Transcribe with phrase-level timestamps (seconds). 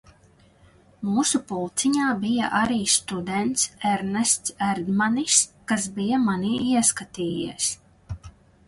[1.09, 5.39] Mūsu pulciņā bija arī students Ernests Erdmanis,
[5.73, 7.71] kas bija manī ieskatījies.